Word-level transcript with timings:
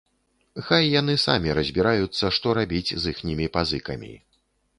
Хай 0.69 0.87
яны 0.99 1.15
самі 1.25 1.49
разбіраюцца, 1.57 2.25
што 2.39 2.47
рабіць 2.59 2.91
з 3.05 3.15
іхнімі 3.15 3.51
пазыкамі. 3.61 4.13